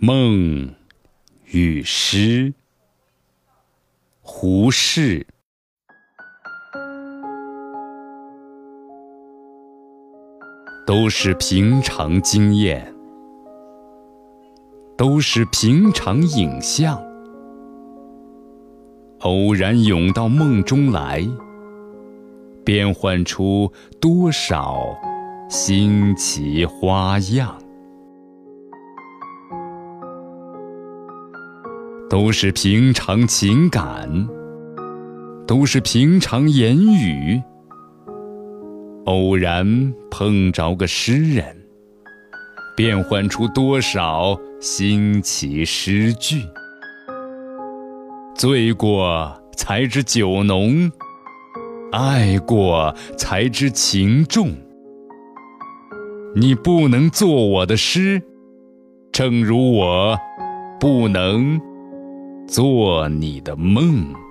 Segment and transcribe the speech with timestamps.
[0.00, 0.76] 梦
[1.46, 2.54] 与诗，
[4.20, 5.26] 胡适。
[10.86, 12.94] 都是平常经验，
[14.96, 17.02] 都是平常影像，
[19.22, 21.26] 偶然涌到梦中来，
[22.64, 24.96] 变换出多少
[25.50, 27.58] 新奇花样。
[32.08, 34.28] 都是平常情感，
[35.46, 37.42] 都是平常言语。
[39.04, 41.44] 偶然碰着个诗人，
[42.74, 46.42] 变换出多少新奇诗句。
[48.34, 50.90] 醉过才知酒浓，
[51.92, 54.50] 爱过才知情重。
[56.34, 58.22] 你不能做我的诗，
[59.12, 60.16] 正如我
[60.80, 61.67] 不能。
[62.48, 64.27] 做你的梦。